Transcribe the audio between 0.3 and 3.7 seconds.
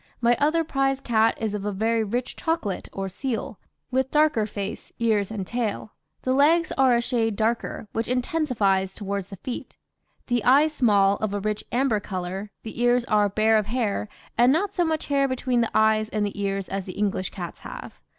other prize cat is of a very rich chocolate or seal,